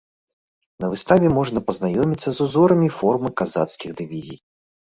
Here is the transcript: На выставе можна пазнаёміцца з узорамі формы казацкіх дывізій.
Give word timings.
На 0.83 0.87
выставе 0.93 1.27
можна 1.37 1.59
пазнаёміцца 1.67 2.29
з 2.39 2.43
узорамі 2.47 2.89
формы 2.99 3.29
казацкіх 3.45 3.89
дывізій. 4.03 4.39